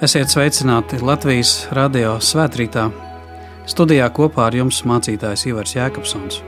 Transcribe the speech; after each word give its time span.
Esiet 0.00 0.30
sveicināti 0.32 0.96
Latvijas 1.04 1.66
radio 1.76 2.14
svētkrītā. 2.24 2.86
Studijā 3.68 4.06
kopā 4.16 4.46
ar 4.48 4.54
jums 4.56 4.78
mācītājs 4.88 5.42
Ivars 5.50 5.74
Jēkabsons. 5.76 6.38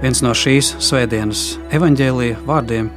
Viens 0.00 0.22
no 0.24 0.32
šīs 0.32 0.70
svētdienas 0.80 1.42
evaņģēlīja 1.76 2.38
vārdiem 2.48 2.88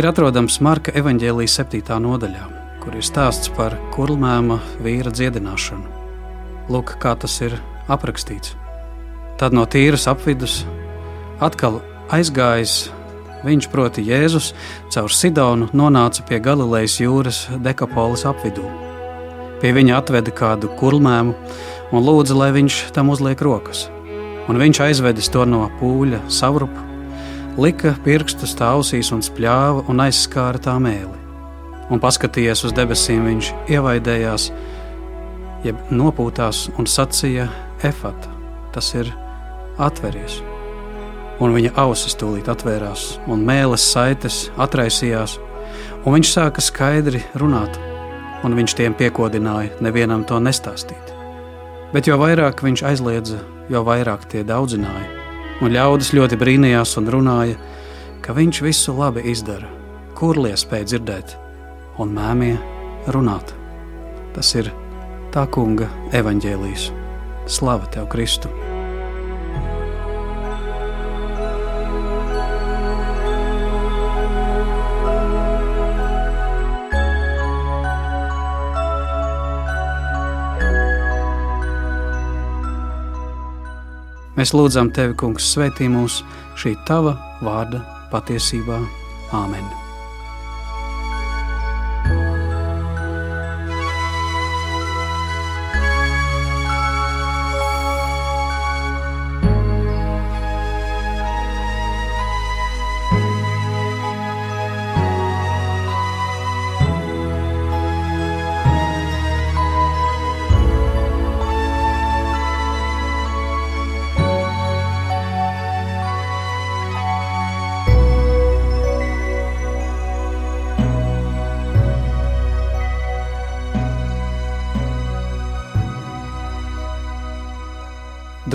ir 0.00 0.08
atrodams 0.08 0.56
Marka 0.64 0.96
evaņģēlīja 0.96 1.52
7. 1.58 1.98
nodaļā, 2.06 2.48
kur 2.80 2.96
ir 2.96 3.04
stāsts 3.04 3.52
par 3.52 3.76
kurlmēma 3.92 4.62
vīra 4.80 5.12
dziedināšanu. 5.12 5.84
Lūk, 6.72 6.96
kā 6.96 7.12
tas 7.20 7.36
ir 7.44 7.60
aprakstīts. 7.92 8.56
Tad 9.36 9.52
no 9.52 9.68
tīras 9.68 10.08
apvidus 10.08 10.62
atkal 11.44 11.82
aizgājis 12.08 12.86
Viņš, 13.46 13.68
proti, 13.70 14.02
Jēzus, 14.02 14.50
caur 14.90 15.12
Sidonu 15.14 15.68
nonāca 15.76 16.24
pie 16.26 16.40
Galilejas 16.42 16.96
jūras 16.98 17.44
dekapolis 17.62 18.24
apvidū. 18.26 18.64
Pie 19.60 19.70
viņa 19.76 20.00
atveda 20.00 20.32
kādu 20.34 20.70
kurlmēmu 20.80 21.34
un 21.94 22.02
lūdza, 22.02 22.34
lai 22.34 22.50
viņš 22.56 22.80
tam 22.96 23.12
uzliek 23.14 23.40
rokas. 23.46 23.86
Un 24.50 24.58
viņš 24.58 24.80
aizvedis 24.88 25.30
to 25.30 25.44
no 25.46 25.64
pūļa 25.78 26.24
savrupu, 26.30 26.82
lika 27.62 27.94
pirkstus 28.04 28.56
tā 28.58 28.72
ausīs 28.74 29.12
un 29.14 29.22
spļāva 29.22 29.86
un 29.90 30.02
aizskāra 30.06 30.60
tā 30.66 30.74
mēli. 30.82 31.14
Un 31.90 32.02
paskatījies 32.02 32.64
uz 32.66 32.74
debesīm, 32.74 33.28
viņš 33.30 33.52
ievaidējās, 33.76 34.50
jeb 35.66 35.94
nopūtās 35.94 36.66
un 36.74 36.90
sacīja: 36.90 37.46
Efata, 37.86 38.34
tas 38.74 38.90
ir 38.98 39.14
atveries! 39.78 40.42
Un 41.40 41.54
viņa 41.56 41.74
ausis 41.80 42.16
tūlīt 42.18 42.48
atvērās, 42.50 43.16
un 43.28 43.44
mēlis 43.46 43.84
saites 43.92 44.46
atraisījās, 44.60 45.36
un 46.04 46.16
viņš 46.16 46.32
sāka 46.32 46.64
skaidri 46.64 47.22
runāt, 47.40 47.76
un 48.46 48.56
viņš 48.56 48.76
tiem 48.78 48.96
piekodināja 48.96 49.80
nevienam 49.84 50.24
to 50.28 50.40
nestāstīt. 50.40 51.12
Bet 51.92 52.08
jo 52.08 52.18
vairāk 52.20 52.62
viņš 52.64 52.84
aizliedza, 52.90 53.40
jo 53.72 53.82
vairāk 53.86 54.26
tie 54.30 54.44
daudzināja, 54.46 55.06
un 55.62 55.72
ļaudis 55.72 56.12
ļoti 56.16 56.38
brīnījās 56.40 56.96
un 57.00 57.10
runāja, 57.12 57.56
ka 58.24 58.34
viņš 58.36 58.62
visu 58.66 58.96
labi 58.96 59.24
izdara, 59.30 59.68
kurlie 60.18 60.54
spēj 60.56 60.88
dzirdēt, 60.90 61.36
un 62.02 62.12
mēmie 62.16 62.54
runāt. 63.14 63.54
Tas 64.36 64.52
ir 64.58 64.72
tā 65.32 65.46
kunga 65.52 65.88
evaņģēlijs. 66.16 66.90
Slava 67.46 67.88
tev, 67.92 68.08
Kristu! 68.12 68.65
Mēs 84.36 84.52
lūdzam 84.52 84.92
Tevi, 84.92 85.16
Kungs, 85.16 85.48
svētī 85.54 85.88
mūs 85.88 86.20
šī 86.60 86.76
Tava 86.88 87.16
vārda 87.40 87.80
patiesībā. 88.12 88.84
Āmen! 89.34 89.85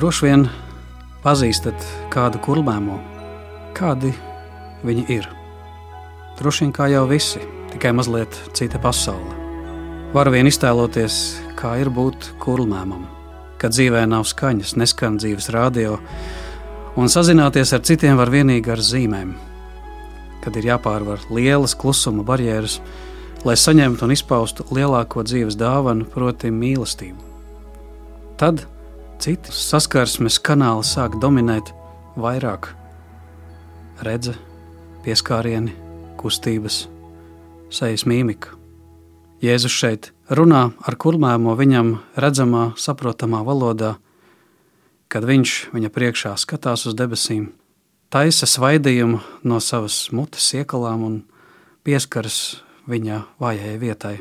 Droši 0.02 0.26
vien 0.26 0.48
pazīstat 1.22 1.84
kādu 2.10 2.40
kurlmēmo, 2.42 2.96
kādi 3.78 4.10
viņi 4.82 5.04
ir. 5.14 5.28
Droši 6.40 6.64
vien 6.64 6.72
kā 6.74 6.88
jau 6.90 7.04
visi, 7.06 7.38
tikai 7.70 7.92
mazliet 7.94 8.40
cita 8.58 8.82
pasaule. 8.82 9.36
Varu 10.16 10.34
vien 10.34 10.50
iztēloties, 10.50 11.20
kā 11.54 11.76
ir 11.84 11.94
būt 11.94 12.32
kurlmēmam, 12.42 13.06
kad 13.62 13.78
dzīvē 13.78 14.02
nav 14.10 14.26
skaņas, 14.26 14.74
neskan 14.82 15.22
dzīves 15.22 15.52
radio, 15.54 16.00
un 16.98 17.06
sazināties 17.06 17.78
ar 17.78 17.86
citiem 17.86 18.18
var 18.18 18.34
tikai 18.34 18.74
ar 18.74 18.82
zīmēm, 18.82 19.38
kad 20.42 20.58
ir 20.58 20.72
jāpārvar 20.72 21.30
lielas 21.30 21.78
klusuma 21.78 22.26
barjeras, 22.26 22.82
lai 23.46 23.54
saņemtu 23.54 24.10
un 24.10 24.18
izpaustu 24.18 24.66
lielāko 24.74 25.22
dzīves 25.30 25.62
dāvanu, 25.62 26.10
proti, 26.10 26.50
mīlestību. 26.50 27.30
Tad 28.42 28.66
Citi 29.22 29.54
saskarsmes 29.54 30.40
kanāli 30.42 30.82
sāk 30.82 31.20
dominēt 31.22 31.68
vairāk. 32.18 32.72
Redze, 34.02 34.34
pieskārieni, 35.06 35.76
kustības, 36.18 36.88
sejas 37.70 38.08
mīmika. 38.10 38.56
Jēzus 39.46 39.76
šeit 39.78 40.10
runā 40.26 40.64
ar 40.74 40.98
kurmēmo 40.98 41.54
viņam 41.60 41.94
redzamā, 42.18 42.72
saprotamā 42.82 43.44
valodā, 43.46 43.92
kad 45.06 45.30
viņš 45.30 45.56
viņa 45.70 45.94
priekšā 45.94 46.34
skatās 46.42 46.88
uz 46.90 46.98
debesīm, 46.98 47.52
taisa 48.10 48.50
svaidījumu 48.50 49.22
no 49.46 49.62
savas 49.62 50.08
mutes 50.10 50.50
iekalām 50.58 51.06
un 51.06 51.24
pieskaras 51.86 52.64
viņa 52.90 53.22
vājai 53.38 53.78
vietai, 53.86 54.18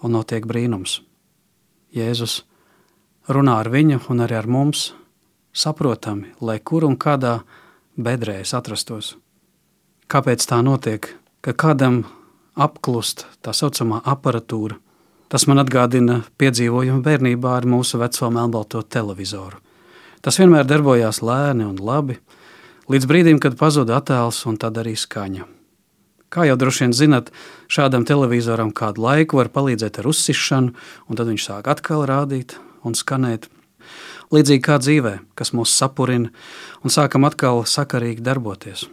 un 0.00 0.16
notiek 0.16 0.48
brīnums. 0.48 1.02
Jēzus 1.92 2.46
runā 3.28 3.58
ar 3.62 3.68
viņu 3.72 4.00
un 4.08 4.24
arī 4.24 4.38
ar 4.38 4.48
mums, 4.48 4.92
saprotami, 5.52 6.32
lai 6.40 6.58
kur 6.58 6.86
un 6.88 6.96
kādā 6.96 7.40
bedrē 7.96 8.40
es 8.42 8.54
atrastos. 8.56 9.16
Kāpēc 10.08 10.44
tā 10.48 10.60
notiek, 10.64 11.10
ka 11.44 11.52
kādam 11.52 12.04
apklust 12.56 13.26
tā 13.44 13.52
saucamā 13.52 14.00
aparatūra? 14.04 14.78
Tas 15.28 15.44
man 15.44 15.60
atgādina 15.60 16.22
piedzīvojumu 16.40 17.04
bērnībā 17.04 17.58
ar 17.58 17.66
mūsu 17.68 18.00
veco 18.00 18.30
melnbalto 18.32 18.80
televizoru. 18.80 19.58
Tas 20.24 20.40
vienmēr 20.40 20.64
darbojās 20.64 21.20
lēni 21.20 21.66
un 21.68 21.76
labi, 21.76 22.16
līdz 22.88 23.08
brīdim, 23.10 23.40
kad 23.42 23.58
pazuda 23.60 23.98
attēls 24.00 24.40
un 24.48 24.56
tad 24.56 24.80
arī 24.80 24.96
skaņa. 24.96 25.44
Kā 26.32 26.44
jau 26.48 26.56
droši 26.60 26.84
vien 26.84 26.94
zinat, 26.96 27.28
šādam 27.72 28.04
televizoram 28.08 28.72
kādu 28.72 29.04
laiku 29.04 29.38
var 29.40 29.48
palīdzēt 29.52 30.00
ar 30.00 30.08
uzsišanu, 30.08 30.74
un 31.08 31.20
tad 31.20 31.28
viņš 31.28 31.44
sāk 31.44 31.68
atkal 31.72 32.04
rādīt, 32.08 32.56
un 32.88 32.96
skanēt. 32.98 33.48
Līdzīgi 34.34 34.64
kā 34.64 34.76
dzīvē, 34.80 35.14
kas 35.38 35.54
mūs 35.56 35.72
sapurina 35.72 36.32
un 36.84 36.92
sākam 36.92 37.24
atkal 37.28 37.62
sakarīgi 37.68 38.24
darboties. 38.24 38.86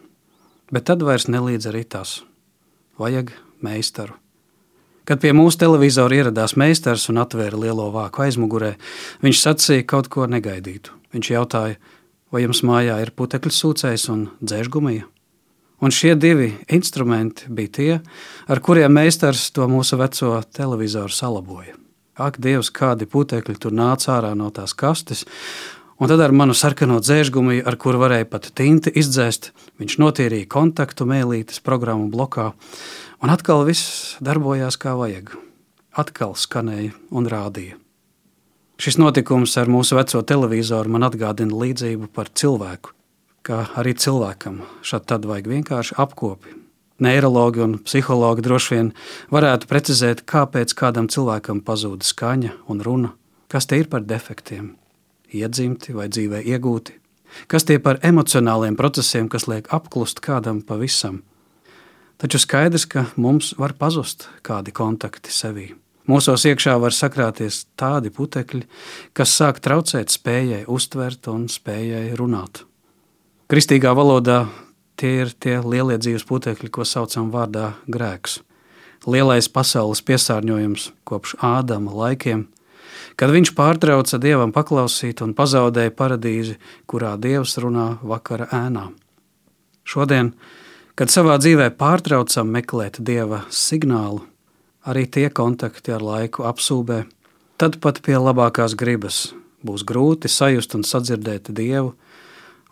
Bet 0.71 0.87
tad 0.89 1.03
vairs 1.05 1.27
nelīdz 1.31 1.67
arī 1.71 1.83
tas. 1.87 2.21
Vajag 2.99 3.33
meistaru. 3.65 4.15
Kad 5.05 5.21
pie 5.21 5.35
mūsu 5.37 5.59
televizora 5.61 6.17
ieradās 6.17 6.55
meistars 6.57 7.09
un 7.11 7.19
atvēra 7.21 7.59
lielo 7.61 7.91
vāku 7.93 8.23
aizmugurē, 8.25 8.71
viņš 9.21 9.41
sacīja 9.43 9.85
kaut 9.85 10.09
ko 10.09 10.25
negaidītu. 10.25 10.95
Viņš 11.13 11.29
jautāja, 11.35 11.77
vai 12.33 12.41
jums 12.41 12.63
mājā 12.65 12.97
ir 13.03 13.13
putekļu 13.13 13.53
sūcējs 13.53 14.09
un 14.15 14.25
dzēžgumija? 14.41 15.05
Un 15.85 15.93
šie 15.93 16.15
divi 16.17 16.53
instrumenti 16.73 17.51
bija 17.51 17.75
tie, 17.77 17.93
ar 18.49 18.63
kuriem 18.65 18.95
meistars 18.97 19.51
to 19.53 19.67
mūsu 19.69 19.99
veco 20.01 20.39
televizoru 20.55 21.13
salaboja. 21.13 21.75
Ak, 22.15 22.37
Dievs, 22.39 22.69
kādi 22.71 23.03
putekļi 23.11 23.57
tur 23.59 23.73
nāca 23.75 24.13
ārā 24.15 24.31
no 24.39 24.47
tās 24.55 24.71
kastes. 24.71 25.25
Un 25.99 26.07
tad 26.11 26.21
ar 26.23 26.31
manu 26.35 26.55
sarkano 26.55 27.01
dzēžgumu, 27.03 27.57
ar 27.67 27.75
kuru 27.79 27.99
varēja 27.99 28.27
pat 28.31 28.49
tinti 28.55 28.91
izdzēst, 28.99 29.51
viņš 29.79 29.97
notīrīja 29.99 30.47
kontaktu 30.51 31.07
mēlītes 31.07 31.59
programmu 31.63 32.07
blokā. 32.11 32.53
Un 33.23 33.31
atkal 33.31 33.63
viss 33.67 34.15
darbojās 34.23 34.79
kā 34.79 34.95
vajag. 34.95 35.35
Atkal 35.95 36.35
skanēja 36.39 36.95
un 37.11 37.27
rādīja. 37.31 37.79
Šis 38.79 38.99
notikums 38.99 39.55
ar 39.59 39.71
mūsu 39.71 39.95
veco 39.95 40.19
televizoru 40.23 40.91
man 40.95 41.07
atgādina 41.07 41.55
līdzību 41.55 42.11
par 42.15 42.31
cilvēku, 42.31 42.91
kā 43.43 43.65
arī 43.79 43.95
cilvēkam 43.95 44.63
šādi 44.83 45.11
tad 45.11 45.27
vajag 45.27 45.47
vienkārši 45.51 45.99
apkopi, 46.03 46.59
Neiroloģi 47.03 47.59
un 47.59 47.73
psihologi 47.83 48.43
droši 48.45 48.75
vien 48.75 48.89
varētu 49.33 49.67
precizēt, 49.67 50.23
kāpēc 50.31 50.71
kādam 50.79 51.09
cilvēkam 51.11 51.59
pazūd 51.65 52.05
skaņa 52.07 52.53
un 52.71 52.83
runa, 52.85 53.11
kas 53.51 53.67
tie 53.67 53.81
ir 53.83 53.89
par 53.91 54.05
defektiem, 54.07 54.69
iedzimti 55.35 55.95
vai 55.95 56.07
dzīvē 56.07 56.39
iegūti, 56.55 56.95
kas 57.51 57.67
tie 57.67 57.81
par 57.83 57.99
emocionāliem 57.99 58.79
procesiem, 58.79 59.27
kas 59.27 59.49
liek 59.51 59.67
apklust 59.75 60.23
kādam 60.23 60.61
pavisam. 60.63 61.23
Taču 62.15 62.39
skaidrs, 62.39 62.87
ka 62.87 63.09
mums 63.19 63.51
var 63.59 63.75
pazust 63.75 64.29
kādi 64.39 64.71
kontakti 64.71 65.35
sevī. 65.35 65.73
Mūsos 66.07 66.45
iekšā 66.47 66.77
var 66.79 66.93
sakrāties 66.95 67.65
tādi 67.75 68.11
putekļi, 68.13 68.63
kas 69.17 69.33
sāk 69.35 69.59
traucēt 69.59 70.13
spējai 70.13 70.63
uztvert 70.71 71.27
un 71.27 71.49
spējai 71.51 72.13
runāt. 72.15 72.61
Kristīgā 73.51 73.91
valodā 73.97 74.45
tie 74.99 75.11
ir 75.23 75.31
tie 75.39 75.59
lielie 75.61 75.97
dzīves 75.99 76.25
putekļi, 76.27 76.71
ko 76.71 76.85
saucam 76.87 77.31
vārdā 77.33 77.73
grēks. 77.91 78.39
Lielais 79.05 79.47
pasaules 79.51 80.01
piesārņojums 80.01 80.89
kopš 81.05 81.35
Ādama 81.43 81.93
laikiem, 81.93 82.47
kad 83.19 83.31
viņš 83.31 83.53
pārtrauca 83.57 84.19
dievam 84.21 84.53
paklausīt 84.55 85.21
un 85.21 85.35
pazaudēja 85.37 85.93
paradīzi, 85.93 86.57
kurā 86.89 87.13
dievs 87.21 87.57
runā 87.61 87.99
vakara 88.01 88.49
ēnā. 88.55 88.89
Šodien, 89.85 90.33
kad 90.97 91.13
savā 91.13 91.37
dzīvē 91.37 91.69
pārtraucam 91.77 92.49
meklēt 92.49 92.97
dieva 93.05 93.43
signālu, 93.53 94.23
arī 94.85 95.05
tie 95.05 95.29
kontakti 95.29 95.93
ar 95.93 96.01
laiku 96.01 96.47
apsūbē, 96.49 97.03
tad 97.61 97.77
pat 97.83 98.01
pie 98.01 98.17
labākās 98.17 98.73
gribas 98.73 99.27
būs 99.65 99.85
grūti 99.87 100.29
sajust 100.29 100.75
un 100.77 100.83
sadzirdēt 100.85 101.51
dievu, 101.53 101.93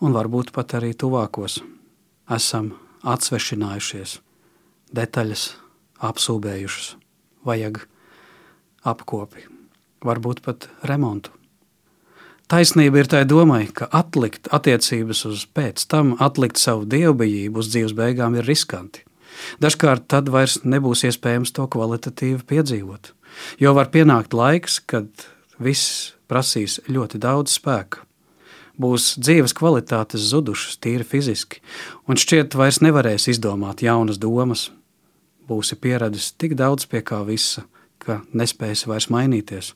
un 0.04 0.16
varbūt 0.16 0.52
pat 0.56 0.78
arī 0.80 0.94
tuvākos. 0.94 1.62
Esam 2.32 2.70
atsvešinājušies, 3.04 4.20
detaļas 4.96 5.42
apsūbējušas, 6.00 6.94
vajag 7.44 7.82
apkopi, 8.88 9.44
varbūt 10.08 10.40
pat 10.46 10.70
remontu. 10.88 11.34
Taisnība 12.48 13.02
ir 13.02 13.10
tai 13.12 13.24
domai, 13.28 13.66
ka 13.76 13.90
atlikt 13.92 14.48
attiecības 14.56 15.26
uz 15.28 15.44
pēc 15.52 15.84
tam, 15.92 16.14
atlikt 16.24 16.62
savu 16.62 16.88
dievbijību 16.88 17.60
uz 17.60 17.72
dzīves 17.74 17.96
beigām 17.98 18.38
ir 18.40 18.48
riskanti. 18.48 19.04
Dažkārt 19.60 20.08
tad 20.08 20.32
vairs 20.32 20.60
nebūs 20.64 21.04
iespējams 21.10 21.52
to 21.56 21.68
kvalitatīvi 21.76 22.44
piedzīvot, 22.48 23.12
jo 23.60 23.76
var 23.76 23.92
pienākt 23.92 24.36
laiks, 24.38 24.80
kad 24.80 25.10
viss 25.60 26.14
prasīs 26.32 26.80
ļoti 26.88 27.20
daudz 27.20 27.58
spēka. 27.58 28.06
Būs 28.82 29.14
dzīves 29.22 29.54
kvalitātes 29.54 30.24
zudušas, 30.32 30.80
tīri 30.82 31.06
fiziski, 31.06 31.62
un 32.10 32.18
šķiet, 32.18 32.56
vairs 32.58 32.82
nevarēs 32.82 33.30
izdomāt 33.30 33.84
jaunas 33.86 34.18
domas. 34.18 34.72
Būsi 35.48 35.78
pieradis 35.78 36.32
tik 36.34 36.56
daudz 36.58 36.88
pie 36.90 37.04
kā 37.06 37.22
visa, 37.28 37.68
ka 38.02 38.22
nespēsi 38.34 38.90
vairs 38.90 39.12
mainīties. 39.14 39.74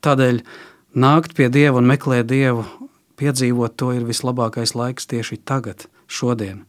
Tādēļ 0.00 0.40
nākt 0.94 1.36
pie 1.36 1.50
Dieva 1.52 1.82
un 1.82 1.90
meklēt 1.90 2.30
Dievu, 2.30 2.64
piedzīvot 3.20 3.76
to 3.76 3.92
ir 3.98 4.08
vislabākais 4.08 4.76
laiks 4.78 5.10
tieši 5.10 5.42
tagad, 5.44 5.84
šodien 6.06 6.64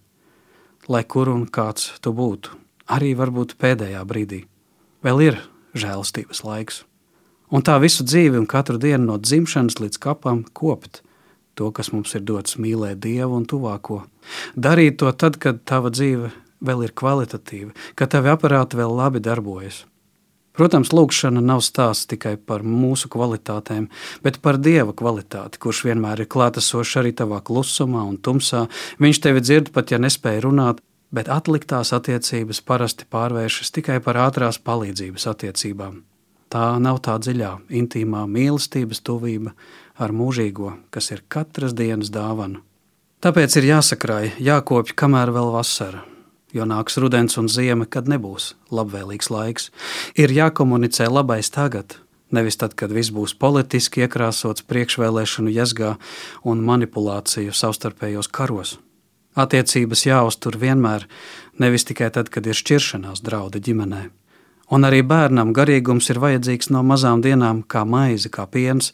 lai 0.89 1.05
kur 1.05 1.29
un 1.29 1.45
kāds 1.45 1.93
tu 2.01 2.11
būtu, 2.17 2.55
arī 2.89 3.13
varbūt 3.17 3.55
pēdējā 3.61 4.01
brīdī. 4.09 4.41
Vēl 5.05 5.21
ir 5.27 5.37
žēlstības 5.77 6.41
laiks. 6.43 6.81
Un 7.53 7.63
tā 7.65 7.77
visu 7.81 8.03
dzīvi 8.05 8.41
un 8.41 8.49
katru 8.49 8.81
dienu 8.81 9.05
no 9.05 9.17
dzimšanas 9.21 9.79
līdz 9.81 10.01
kapam 10.01 10.43
kopt 10.53 11.03
to, 11.59 11.69
kas 11.75 11.91
mums 11.93 12.15
ir 12.15 12.25
dots 12.25 12.57
mīlēt 12.61 13.01
Dievu 13.03 13.37
un 13.41 13.45
tuvāko. 13.49 14.01
Darīt 14.55 14.99
to 15.03 15.11
tad, 15.11 15.37
kad 15.43 15.61
tava 15.67 15.91
dzīve 15.93 16.31
vēl 16.65 16.87
ir 16.87 16.95
kvalitatīva, 16.97 17.71
kad 17.95 18.15
tavi 18.15 18.31
aparāti 18.33 18.79
vēl 18.79 18.95
labi 18.95 19.21
darbojas. 19.23 19.83
Protams, 20.59 20.89
lūkšana 20.91 21.39
nav 21.39 21.61
stāsts 21.63 22.09
tikai 22.11 22.33
par 22.35 22.65
mūsu 22.67 23.07
kvalitātēm, 23.11 23.85
bet 24.25 24.41
par 24.43 24.57
Dieva 24.59 24.91
kvalitāti, 24.91 25.61
kurš 25.61 25.85
vienmēr 25.87 26.25
ir 26.25 26.27
klātesošs 26.33 26.97
arī 26.99 27.13
tavā 27.15 27.39
klusumā 27.47 28.01
un 28.03 28.17
tumsā. 28.19 28.65
Viņš 28.99 29.21
tevi 29.23 29.43
dzird 29.45 29.71
pat, 29.71 29.93
ja 29.93 30.01
nespēja 30.03 30.43
runāt, 30.49 30.81
bet 31.15 31.31
atliktās 31.31 31.93
attiecības 31.95 32.59
parasti 32.67 33.07
pārvēršas 33.07 33.71
tikai 33.77 34.01
par 34.03 34.19
ātrās 34.25 34.59
palīdzības 34.59 35.29
attiecībām. 35.31 36.01
Tā 36.49 36.65
nav 36.81 36.99
tā 37.05 37.15
dziļā, 37.21 37.53
intīmā 37.79 38.25
mīlestības 38.27 39.03
tuvība 39.05 39.53
ar 39.99 40.15
mūžīgo, 40.15 40.73
kas 40.89 41.11
ir 41.13 41.23
katras 41.27 41.75
dienas 41.77 42.11
dāvana. 42.13 42.63
Tāpēc 43.19 43.57
ir 43.59 43.67
jāsakrāj, 43.67 44.29
jākopj, 44.39 44.95
kamēr 44.95 45.33
vēl 45.35 45.51
vasara, 45.51 46.05
jo 46.55 46.63
nāks 46.63 46.95
rudens 47.03 47.35
un 47.41 47.49
zima, 47.51 47.83
kad 47.83 48.07
nebūs 48.07 48.53
labvēlīgs 48.71 49.27
laiks. 49.33 49.71
Ir 50.15 50.31
jākomunicē 50.31 51.09
labais 51.11 51.51
tagad, 51.51 51.97
nevis 52.31 52.55
tad, 52.61 52.77
kad 52.79 52.93
viss 52.95 53.11
būs 53.11 53.35
politiski 53.35 54.05
iekrāsots 54.05 54.63
priekšvēlēšanu 54.71 55.51
jēzgā 55.51 55.95
un 56.47 56.63
manipulāciju 56.63 57.51
savstarpējos 57.51 58.31
karos. 58.31 58.77
Attiecības 59.39 60.05
jāuztur 60.07 60.57
vienmēr, 60.59 61.05
nevis 61.59 61.85
tikai 61.91 62.09
tad, 62.15 62.31
kad 62.33 62.47
ir 62.47 62.57
šķiršanās 62.57 63.21
draudi 63.25 63.61
ģimenei. 63.67 64.07
Un 64.69 64.85
arī 64.85 64.99
bērnam 65.01 65.49
garīgums 65.55 66.11
ir 66.13 66.19
vajadzīgs 66.21 66.69
no 66.69 66.83
mazām 66.85 67.23
dienām, 67.25 67.63
kā 67.65 67.81
maize, 67.89 68.29
kā 68.29 68.45
piens, 68.45 68.91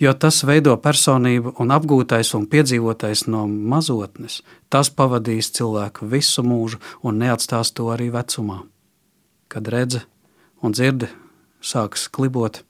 jo 0.00 0.12
tas 0.16 0.40
veido 0.48 0.72
personību 0.80 1.52
un 1.60 1.74
apgūtais 1.74 2.32
un 2.38 2.46
piedzīvotais 2.48 3.26
no 3.28 3.44
mazotnes. 3.46 4.40
Tas 4.72 4.88
pavadīs 4.88 5.52
cilvēku 5.58 6.08
visu 6.08 6.44
mūžu 6.44 6.80
un 7.04 7.20
neatstās 7.20 7.74
to 7.76 7.90
arī 7.92 8.08
vecumā. 8.14 8.62
Kad 9.52 9.68
redze 9.68 10.04
un 10.64 10.72
dzirde 10.72 11.10
sāks 11.60 12.08
klibot, 12.08 12.62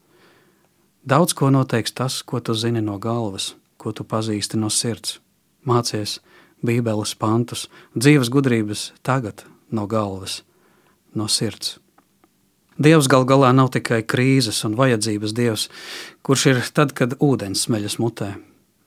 daudz 1.06 1.38
ko 1.38 1.52
noteiks 1.54 1.94
tas, 1.94 2.22
ko 2.22 2.42
tu 2.42 2.58
zini 2.58 2.82
no 2.82 2.98
galvas, 2.98 3.54
ko 3.78 3.94
tu 3.94 4.02
pazīsti 4.02 4.58
no 4.58 4.70
sirds. 4.70 5.20
Mācies 5.66 6.18
Bībeles 6.64 7.14
pantus, 7.14 7.68
dzīves 7.94 8.32
gudrības 8.34 8.88
tagad 9.06 9.44
no 9.70 9.86
galvas, 9.86 10.42
no 11.14 11.28
sirds. 11.30 11.76
Dievs 12.78 13.08
gal 13.10 13.24
galā 13.26 13.48
nav 13.50 13.72
tikai 13.74 14.04
krīzes 14.06 14.60
un 14.62 14.76
vajadzības 14.78 15.32
dievs, 15.34 15.64
kurš 16.22 16.44
ir 16.52 16.60
tad, 16.70 16.92
kad 16.94 17.16
ūdens 17.18 17.64
smeļas 17.66 17.98
mutē. 17.98 18.36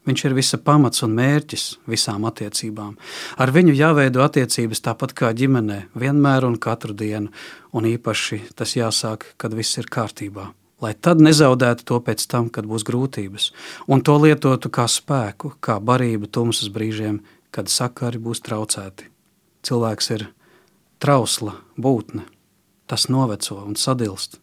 Viņš 0.08 0.24
ir 0.30 0.34
visa 0.38 0.58
pamats 0.58 1.04
un 1.04 1.12
mērķis 1.18 1.66
visām 1.92 2.24
attiecībām. 2.30 2.96
Ar 3.36 3.52
viņu 3.52 3.76
jāveido 3.76 4.24
attiecības 4.24 4.82
tāpat 4.88 5.12
kā 5.12 5.34
ģimenē, 5.36 5.82
vienmēr 5.92 6.48
un 6.48 6.56
katru 6.56 6.96
dienu, 6.96 7.36
un 7.76 7.92
īpaši 7.92 8.42
tas 8.56 8.78
jāsāk, 8.80 9.28
kad 9.36 9.54
viss 9.60 9.76
ir 9.78 9.92
kārtībā. 9.92 10.48
Lai 10.82 10.96
tad 10.96 11.20
nezaudētu 11.22 11.86
to 11.86 12.00
pēc 12.02 12.26
tam, 12.32 12.48
kad 12.50 12.66
būs 12.66 12.88
grūtības, 12.88 13.52
un 13.92 14.02
to 14.02 14.16
lietotu 14.24 14.72
kā 14.74 14.88
spēku, 14.88 15.58
kā 15.60 15.82
barību 15.84 16.32
tumsas 16.32 16.72
brīžiem, 16.72 17.20
kad 17.52 17.68
sakari 17.70 18.24
būs 18.24 18.40
traucēti. 18.48 19.12
Cilvēks 19.68 20.14
ir 20.16 20.30
trausla 21.04 21.60
būtne 21.76 22.24
tas 22.92 23.08
noveco 23.08 23.56
un 23.64 23.78
sadilst. 23.80 24.42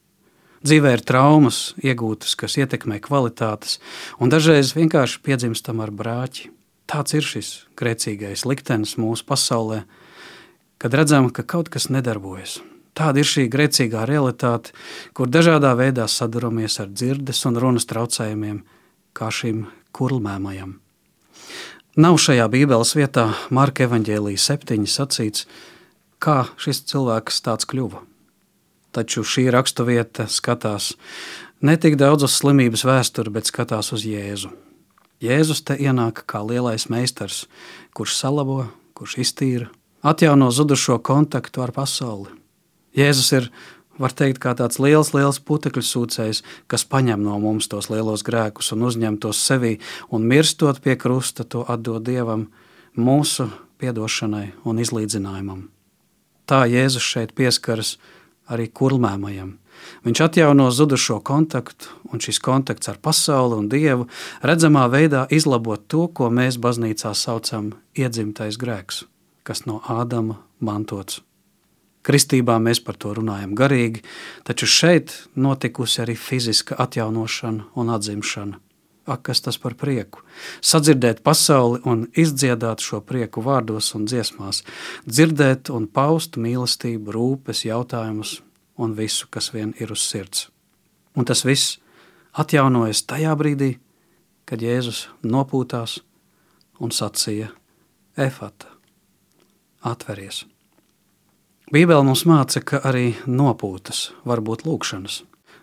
Dzīvē 0.64 0.94
ir 0.96 1.02
traumas 1.06 1.74
iegūtas, 1.84 2.32
kas 2.38 2.56
ietekmē 2.58 2.96
kvalitātes, 3.04 3.76
un 4.18 4.32
dažreiz 4.32 4.72
vienkārši 4.74 5.20
piedzimstam 5.22 5.84
ar 5.84 5.92
brāķi. 5.92 6.48
Tāds 6.88 7.14
ir 7.14 7.26
šis 7.28 7.50
grēcīgais 7.78 8.46
liktenis 8.48 8.96
mūsu 8.98 9.26
pasaulē, 9.28 9.82
kad 10.80 10.96
redzam, 10.96 11.28
ka 11.28 11.44
kaut 11.44 11.68
kas 11.68 11.90
nedarbojas. 11.92 12.58
Tāda 12.96 13.20
ir 13.20 13.28
šī 13.28 13.46
grēcīgā 13.52 14.08
realitāte, 14.08 14.72
kur 15.14 15.28
dažādā 15.28 15.76
veidā 15.78 16.08
saduramies 16.08 16.80
ar 16.80 16.88
dzirdes 16.88 17.44
un 17.46 17.60
runas 17.60 17.86
traucējumiem, 17.86 18.64
kā 19.12 19.28
šim 19.30 19.66
kurlmēmajam. 19.94 20.78
Nav 22.00 22.18
šajā 22.24 22.48
Bībeles 22.50 22.96
vietā 22.96 23.28
Marka 23.54 23.86
evaņģēlīja 23.86 24.46
septiņi 24.48 24.90
sacīts, 24.90 25.46
kā 26.18 26.46
šis 26.58 26.86
cilvēks 26.88 27.44
tāds 27.44 27.68
kļuva 27.68 28.07
taču 28.98 29.22
šī 29.22 29.46
raksturvieta 29.54 30.26
skatās 30.26 30.96
ne 31.62 31.76
tik 31.78 31.94
daudz 31.98 32.26
uz 32.26 32.34
slimības 32.40 32.82
vēsturi, 32.86 33.30
bet 33.30 33.46
skatās 33.50 33.92
uz 33.94 34.06
Jēzu. 34.06 34.50
Jēzus 35.22 35.64
te 35.66 35.74
ienāk 35.78 36.22
kā 36.30 36.42
lielais 36.46 36.86
meistars, 36.90 37.46
kurš 37.94 38.14
salabo, 38.18 38.68
kurš 38.98 39.18
iztīra, 39.22 39.70
atjauno 40.02 40.50
zudušo 40.54 40.98
kontaktu 41.02 41.62
ar 41.62 41.74
pasauli. 41.74 42.30
Jēzus 42.98 43.30
ir, 43.34 43.48
var 43.98 44.14
teikt, 44.14 44.38
kā 44.42 44.54
tāds 44.58 44.78
liels, 44.82 45.10
liels 45.14 45.40
putekļu 45.42 45.82
sūcējs, 45.82 46.42
kas 46.70 46.86
paņem 46.86 47.22
no 47.26 47.38
mums 47.42 47.70
tos 47.70 47.90
lielos 47.90 48.22
grēkus 48.26 48.70
un 48.74 48.86
uzņem 48.86 49.18
tos 49.22 49.42
sevī, 49.42 49.76
un 50.14 50.26
mirstot 50.26 50.78
pie 50.82 50.94
krusta, 50.98 51.42
to 51.42 51.64
atdod 51.66 52.06
Dievam, 52.06 52.46
mūsu 52.94 53.50
piedošanai 53.82 54.52
un 54.66 54.78
izlīdzinājumam. 54.82 55.66
Tā 56.48 56.62
Jēzus 56.70 57.04
šeit 57.04 57.34
pieskaras 57.36 57.96
arī 58.52 58.68
kurlmēmajam. 58.72 59.56
Viņš 60.04 60.22
atjauno 60.24 60.70
zudušo 60.74 61.20
kontaktu, 61.24 61.92
un 62.10 62.22
šis 62.22 62.40
kontakts 62.42 62.90
ar 62.90 62.98
pasauli 63.02 63.58
un 63.60 63.68
dievu 63.70 64.08
redzamā 64.42 64.88
veidā 64.90 65.26
izlabo 65.30 65.76
to, 65.76 66.08
ko 66.08 66.30
mēs 66.34 66.58
baznīcā 66.58 67.14
saucam 67.14 67.72
iedzimtais 67.94 68.58
grēks, 68.58 69.04
kas 69.46 69.66
no 69.66 69.80
Ādama 69.86 70.40
mantots. 70.58 71.22
Kristībā 72.08 72.56
mēs 72.62 72.80
par 72.80 72.96
to 72.96 73.12
runājam 73.16 73.52
garīgi, 73.58 74.04
taču 74.48 74.66
šeit 74.70 75.12
notikusi 75.36 76.00
arī 76.04 76.16
fiziska 76.16 76.78
atjaunošana 76.78 77.68
un 77.76 77.92
atzimšana. 77.92 78.67
Ak, 79.08 79.22
kas 79.24 79.40
tas 79.40 79.56
par 79.56 79.72
prieku! 79.72 80.20
Sadzirdēt 80.60 81.22
pasauli 81.24 81.80
un 81.88 82.04
izdziedāt 82.12 82.84
šo 82.84 83.00
prieku 83.00 83.40
vārdos 83.40 83.94
un 83.96 84.04
dziesmās, 84.04 84.60
dzirdēt 85.08 85.70
un 85.72 85.86
paust 85.88 86.36
mīlestību, 86.36 87.14
rūpes, 87.16 87.64
jautājumus 87.64 88.42
un 88.76 88.92
visu, 88.98 89.30
kas 89.32 89.48
vien 89.54 89.72
ir 89.80 89.94
uz 89.94 90.04
sirds. 90.04 90.50
Un 91.16 91.24
tas 91.24 91.40
viss 91.48 91.78
atjaunojas 92.36 93.00
tajā 93.08 93.32
brīdī, 93.40 93.78
kad 94.44 94.60
Jēzus 94.60 95.06
nopūtās 95.24 96.02
un 96.84 96.92
sacīja: 96.92 97.48
Efata, 98.16 98.68
atveries! 99.80 100.44
Bībele 101.72 102.04
mums 102.04 102.22
māca, 102.24 102.62
ka 102.64 102.78
arī 102.88 103.10
nopūtas 103.28 104.10
var 104.24 104.40
būt 104.40 104.62
lūkšanas. 104.64 105.22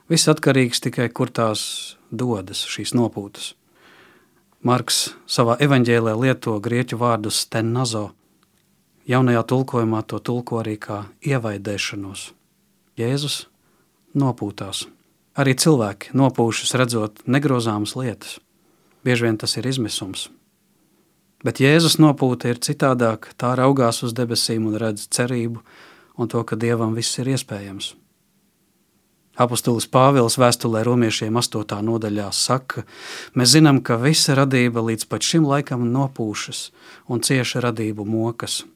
Viss 0.10 0.30
atkarīgs 0.30 0.84
tikai 0.86 1.08
kur 1.10 1.32
tās 1.34 1.95
dodas 2.12 2.66
šīs 2.70 2.94
nopūtas. 2.98 3.54
Marks 4.66 5.12
savā 5.30 5.58
evanģēlē 5.62 6.16
lieto 6.18 6.56
grieķu 6.60 6.98
vārdu 6.98 7.30
stenazo. 7.30 8.10
Jaunajā 9.06 9.44
tulkojumā 9.46 10.02
to 10.10 10.18
tulko 10.18 10.64
arī 10.64 10.80
kā 10.82 11.04
ievaidēšanos. 11.22 12.32
Jēzus 12.98 13.44
nopūtās. 14.18 14.88
Arī 15.38 15.54
cilvēki 15.60 16.16
nopūšas 16.18 16.74
redzot 16.80 17.22
negrozāmas 17.28 17.94
lietas. 18.00 18.40
Bieži 19.06 19.28
vien 19.28 19.38
tas 19.38 19.54
ir 19.60 19.68
izmisums. 19.70 20.30
Bet 21.46 21.60
Jēzus 21.62 22.00
nopūta 22.02 22.50
ir 22.50 22.58
citādāk, 22.58 23.36
tā 23.38 23.52
raugās 23.60 24.02
uz 24.02 24.16
debesīm 24.18 24.66
un 24.66 24.80
redz 24.82 25.06
cerību 25.14 25.62
un 26.18 26.32
to, 26.32 26.42
ka 26.42 26.58
Dievam 26.58 26.96
viss 26.98 27.20
ir 27.22 27.30
iespējams. 27.36 27.92
Apostolis 29.36 29.88
Pāvils 29.92 30.40
vēstulē 30.40 30.86
romiešiem 30.88 31.36
8. 31.42 31.82
nodaļā 31.84 32.30
saka, 32.32 32.86
mēs 33.36 33.56
zinām, 33.58 33.82
ka 33.84 34.00
visa 34.00 34.38
radība 34.38 34.84
līdz 34.86 35.10
pat 35.12 35.26
šim 35.28 35.48
laikam 35.50 35.90
nopūšas 35.92 36.70
un 37.12 37.26
cieša 37.26 37.68
radību 37.70 38.08
mokas– 38.08 38.62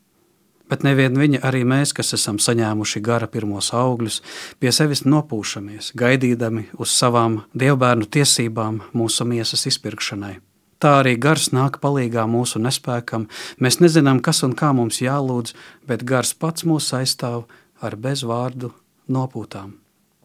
Bet 0.70 0.84
nevien 0.86 1.18
viņa, 1.18 1.42
arī 1.50 1.64
mēs, 1.66 1.96
kas 1.98 2.14
esam 2.14 2.38
saņēmuši 2.38 3.02
gara 3.02 3.28
pirmos 3.32 3.72
augļus, 3.74 4.20
pie 4.62 4.70
sevis 4.76 5.02
nopūšamies, 5.02 5.96
gaidīdami 5.98 6.68
uz 6.78 6.94
savām 6.94 7.40
dievbērnu 7.58 8.06
tiesībām 8.06 8.84
mūsu 8.94 9.26
miesas 9.26 9.66
izpirkšanai. 9.72 10.36
Tā 10.80 10.94
arī 11.02 11.16
gars 11.20 11.50
nāk 11.58 11.82
palīgā 11.82 12.24
mūsu 12.30 12.62
nespēkam. 12.62 13.26
Mēs 13.60 13.82
nezinām, 13.82 14.22
kas 14.24 14.46
un 14.46 14.54
kā 14.56 14.70
mums 14.78 15.02
jālūdz, 15.02 15.58
bet 15.90 16.06
gars 16.08 16.38
pats 16.38 16.70
mūs 16.70 16.94
aizstāv 16.96 17.50
ar 17.82 17.98
bezvārdu 17.98 18.72
nopūtām. 19.10 19.79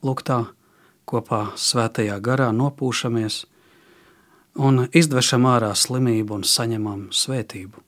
Lūk, 0.04 0.20
tā 0.20 0.42
kopā 1.08 1.54
svētajā 1.56 2.18
garā 2.20 2.50
nopūšamies 2.52 3.44
un 4.61 4.87
izdvešam 4.92 5.46
ārā 5.49 5.73
slimību 5.73 6.38
un 6.38 6.44
saņemam 6.44 7.06
svētību. 7.14 7.80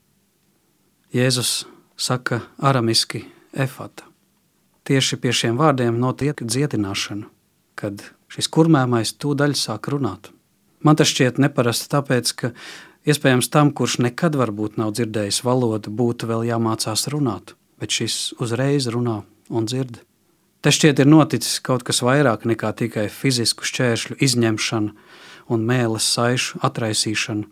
Jēzus 1.13 1.67
saka 1.97 2.41
aramiski 2.57 3.23
efata. 3.53 4.07
Tieši 4.87 5.19
pie 5.21 5.33
šiem 5.35 5.59
vārdiem 5.59 5.99
notiek 5.99 6.41
dziedināšana, 6.41 7.27
kad 7.77 8.01
šis 8.31 8.49
kurmēmais 8.49 9.13
tūdaļ 9.19 9.55
sāk 9.59 9.91
runāt. 9.91 10.31
Man 10.81 10.97
tas 10.97 11.11
šķiet 11.11 11.41
neparasti 11.41 11.89
tāpēc, 11.91 12.33
ka 12.39 12.51
iespējams 13.07 13.51
tam, 13.53 13.71
kurš 13.75 13.99
nekad 14.05 14.37
varbūt 14.39 14.77
nav 14.81 14.93
dzirdējis 14.97 15.43
valodu, 15.45 15.91
būtu 15.91 16.29
vēl 16.29 16.47
jāmācās 16.49 17.07
runāt, 17.13 17.55
bet 17.77 17.93
šis 17.93 18.37
uzreiz 18.41 18.89
runā 18.93 19.21
un 19.49 19.69
dzird. 19.69 20.01
Te 20.61 20.73
šķiet 20.73 21.03
ir 21.03 21.09
noticis 21.09 21.59
kaut 21.63 21.85
kas 21.85 22.01
vairāk 22.01 22.47
nekā 22.49 22.71
tikai 22.79 23.05
fizisku 23.13 23.67
šķēršļu 23.67 24.17
izņemšana 24.25 24.93
un 25.53 25.65
mēles 25.67 26.07
saišu 26.15 26.61
atraisīšana. 26.65 27.45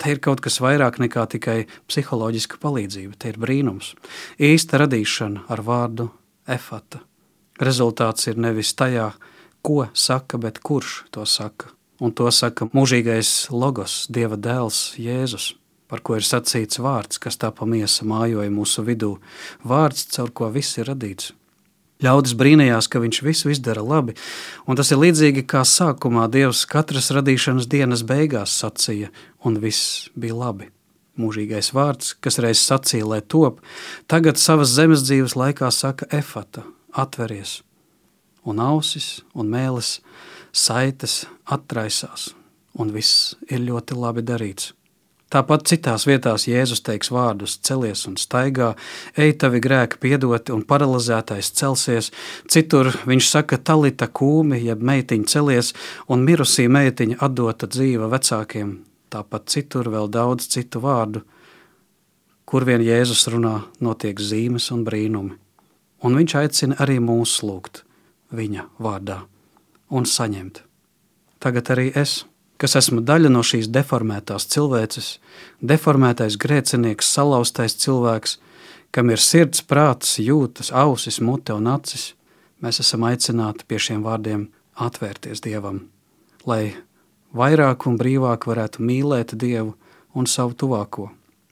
Te 0.00 0.14
ir 0.14 0.20
kaut 0.24 0.40
kas 0.40 0.56
vairāk 0.64 0.96
nekā 1.02 1.26
tikai 1.28 1.58
psiholoģiska 1.90 2.56
palīdzība. 2.62 3.18
Te 3.20 3.34
ir 3.34 3.38
brīnums. 3.40 3.92
Īsta 4.40 4.80
radīšana 4.80 5.44
ar 5.52 5.62
vārdu 5.62 6.08
efata. 6.48 7.02
Rezultāts 7.60 8.26
ir 8.32 8.40
nevis 8.40 8.72
tajā, 8.72 9.10
ko 9.60 9.84
saka, 9.92 10.40
bet 10.40 10.62
kurš 10.64 11.04
to 11.12 11.26
saka. 11.28 11.74
Un 12.00 12.14
to 12.16 12.30
saka 12.32 12.70
mūžīgais 12.72 13.50
logos, 13.52 14.06
Dieva 14.08 14.40
dēls 14.40 14.94
Jēzus, 14.96 15.52
par 15.86 16.00
ko 16.00 16.16
ir 16.16 16.24
sacīts 16.24 16.80
vārds, 16.80 17.20
kas 17.20 17.36
tā 17.36 17.52
pa 17.52 17.68
miesa 17.68 18.08
mājoja 18.08 18.48
mūsu 18.48 18.86
vidū. 18.86 19.18
Vārds, 19.68 20.06
caur 20.16 20.32
ko 20.32 20.48
viss 20.54 20.80
ir 20.80 20.88
radīts. 20.88 21.34
Ļaudis 22.00 22.32
brīnījās, 22.40 22.88
ka 22.88 23.02
viņš 23.02 23.20
visu 23.26 23.50
izdara 23.52 23.82
labi, 23.84 24.14
un 24.64 24.78
tas 24.78 24.88
ir 24.92 25.00
līdzīgi 25.02 25.44
kā 25.48 25.66
sākumā 25.68 26.30
Dievs 26.32 26.64
katras 26.68 27.10
radīšanas 27.12 27.68
dienas 27.68 28.04
beigās 28.08 28.54
sacīja, 28.62 29.10
un 29.44 29.60
viss 29.60 30.08
bija 30.16 30.38
labi. 30.38 30.70
Mūžīgais 31.20 31.74
vārds, 31.76 32.14
kas 32.24 32.40
reiz 32.40 32.62
sacīja, 32.64 33.04
lai 33.04 33.20
top, 33.20 33.60
tagad 34.08 34.40
savas 34.40 34.72
zemes 34.72 35.04
dzīves 35.04 35.36
laikā 35.36 35.68
saka 35.74 36.08
efata, 36.16 36.64
atveries, 36.96 37.58
un 38.48 38.62
ausis 38.64 39.20
un 39.34 39.52
mēlis 39.52 39.98
saites 40.56 41.26
atraisās, 41.44 42.30
un 42.80 42.94
viss 42.94 43.34
ir 43.50 43.60
ļoti 43.66 43.98
labi 43.98 44.24
darīts. 44.24 44.72
Tāpat 45.30 45.68
citās 45.70 46.08
vietās 46.08 46.48
Jēzus 46.50 46.82
teiks 46.82 47.12
vārdus: 47.14 47.54
celies 47.62 48.02
un 48.10 48.16
staigā, 48.18 48.72
ej, 49.14 49.36
tavi 49.38 49.60
grēki 49.62 50.00
piedoti, 50.02 50.50
un 50.50 50.64
paralizētais 50.66 51.52
celsies. 51.54 52.10
Citur 52.50 52.90
viņš 53.06 53.28
saka, 53.30 53.58
talita 53.58 54.08
kūmi, 54.10 54.58
jeb 54.64 54.82
meitiņa 54.82 55.30
celies, 55.30 55.70
un 56.10 56.24
mirusī 56.26 56.66
meitiņa 56.66 57.20
atdota 57.22 57.70
dzīva 57.70 58.10
vecākiem. 58.10 58.80
Tāpat 59.10 59.46
citur 59.54 59.90
vēl 59.90 60.10
daudz 60.10 60.48
citu 60.50 60.82
vārdu, 60.82 61.22
kur 62.42 62.66
vien 62.66 62.82
Jēzus 62.82 63.28
runā, 63.30 63.60
notiek 63.78 64.18
zīmes 64.18 64.66
un 64.74 64.82
brīnumi. 64.86 65.38
Un 66.02 66.16
viņš 66.18 66.34
aicina 66.42 66.78
arī 66.82 66.98
mūs 66.98 67.38
lūgt 67.46 67.84
viņa 68.34 68.66
vārdā 68.82 69.20
un 69.94 70.06
saņemt. 70.06 70.62
Tagad 71.38 71.70
arī 71.74 71.90
es 71.94 72.24
kas 72.60 72.76
esmu 72.80 73.00
daļa 73.06 73.30
no 73.32 73.42
šīs 73.46 73.70
deformētās 73.72 74.46
cilvēces, 74.52 75.10
deformētais 75.64 76.36
grēcinieks, 76.40 77.08
salauztais 77.16 77.76
cilvēks, 77.80 78.36
kam 78.92 79.12
ir 79.14 79.22
sirds, 79.22 79.62
prāts, 79.64 80.18
jūtas, 80.20 80.72
ausis, 80.76 81.20
mute 81.24 81.56
un 81.56 81.70
acis, 81.72 82.12
mēs 82.60 82.82
esam 82.84 83.06
aicināti 83.08 83.66
pie 83.68 83.80
šiem 83.80 84.04
vārdiem 84.04 84.48
atvērties 84.80 85.42
Dievam, 85.44 85.86
lai 86.46 86.74
vairāk 87.36 87.86
un 87.88 87.96
brīvāk 88.00 88.48
varētu 88.50 88.84
mīlēt 88.84 89.36
Dievu 89.38 89.74
un 90.14 90.26
savu 90.26 90.56
tuvāko. 90.58 91.10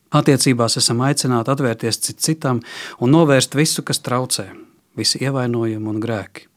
Attiecībās 0.09 0.79
esam 0.81 1.03
aicināti 1.05 1.53
atvērties 1.53 2.01
cit 2.05 2.23
citam 2.25 2.63
un 3.01 3.13
novērst 3.13 3.57
visu, 3.57 3.85
kas 3.85 4.01
traucē, 4.01 4.49
visi 4.97 5.21
ievainojumi 5.25 5.93
un 5.93 6.01
grēki. 6.01 6.48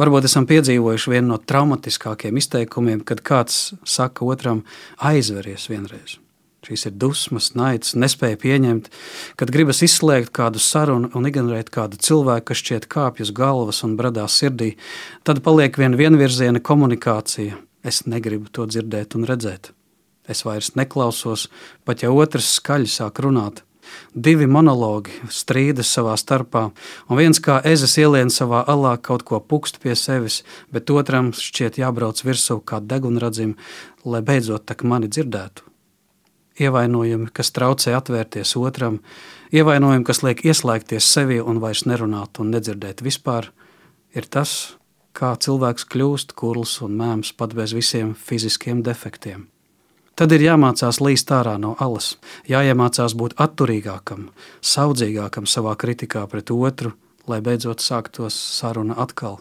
Varbūt 0.00 0.26
esam 0.26 0.48
piedzīvojuši 0.50 1.12
vienu 1.12 1.34
no 1.34 1.38
traumatiskākajiem 1.38 2.40
izteikumiem, 2.40 3.04
kad 3.06 3.22
kāds 3.22 3.74
saka 3.86 4.26
otram, 4.26 4.64
aizveries 4.98 5.68
vienreiz. 5.70 6.16
Šīs 6.64 6.86
ir 6.88 6.94
dusmas, 6.96 7.50
naids, 7.58 7.92
nespēja 8.00 8.38
pieņemt, 8.40 8.88
kad 9.38 9.52
gribas 9.52 9.82
izslēgt 9.84 10.32
kādu 10.34 10.62
sarunu 10.62 11.10
un 11.14 11.28
ignorēt 11.28 11.68
kādu 11.70 12.00
cilvēku, 12.00 12.48
kas 12.50 12.62
šķiet 12.62 12.88
kāpj 12.90 13.26
uz 13.26 13.32
galvas 13.36 13.82
un 13.84 13.98
bradās 14.00 14.38
sirdī, 14.40 14.72
tad 15.28 15.42
paliek 15.44 15.76
viena 15.78 16.00
vienvirziena 16.00 16.64
komunikācija. 16.64 17.60
Es 17.84 18.06
negribu 18.08 18.48
to 18.48 18.64
dzirdēt 18.66 19.14
un 19.18 19.28
redzēt. 19.28 19.74
Es 20.24 20.40
vairs 20.48 20.72
neklausos, 20.72 21.50
pat 21.84 22.00
ja 22.00 22.10
otrs 22.10 22.54
skaļi 22.56 22.88
sāk 22.88 23.20
runāt. 23.20 23.60
Divi 24.14 24.46
monologi 24.46 25.14
strīdas 25.32 25.90
savā 25.96 26.14
starpā, 26.20 26.68
un 27.08 27.20
viens 27.20 27.40
kā 27.42 27.60
ezes 27.64 27.96
ielien 27.98 28.30
savā 28.30 28.64
alā 28.70 28.96
kaut 29.02 29.24
ko 29.28 29.40
pukst 29.40 29.80
pie 29.82 29.96
sevis, 29.98 30.42
bet 30.72 30.90
otram 30.90 31.32
šķiet 31.34 31.78
jābrauc 31.82 32.22
virsū 32.24 32.60
kā 32.64 32.80
degunradzim, 32.80 33.56
lai 34.04 34.22
beidzot 34.22 34.66
tak 34.66 34.84
mani 34.84 35.08
dzirdētu. 35.08 35.66
Ievainojumi, 36.60 37.32
kas 37.34 37.50
traucē 37.50 37.96
atvērties 37.98 38.54
otram, 38.60 39.00
ievainojumi, 39.50 40.06
kas 40.06 40.22
liek 40.22 40.44
ieslēgties 40.46 41.08
sevi 41.16 41.40
un 41.42 41.58
vairs 41.62 41.82
nerunāt 41.90 42.38
un 42.38 42.54
nedzirdēt 42.54 43.02
vispār, 43.02 43.50
ir 44.14 44.30
tas, 44.30 44.76
kā 45.14 45.34
cilvēks 45.34 45.88
kļūst 45.90 46.36
kurls 46.38 46.76
un 46.86 46.94
mēms 46.98 47.34
pat 47.38 47.54
bez 47.58 47.74
visiem 47.74 48.14
fiziskiem 48.14 48.82
defektiem. 48.86 49.48
Tad 50.14 50.30
ir 50.30 50.44
jāmācās 50.44 51.00
līst 51.02 51.30
ārā 51.34 51.56
no 51.58 51.72
alas, 51.82 52.12
jāiemācās 52.46 53.16
būt 53.18 53.32
atturīgākam, 53.42 54.28
saudzīgākam 54.62 55.48
savā 55.50 55.74
kritikā 55.74 56.22
pret 56.30 56.52
otru, 56.54 56.92
lai 57.26 57.40
beidzot 57.42 57.82
sāktos 57.82 58.36
saruna 58.36 58.94
atkal, 59.02 59.40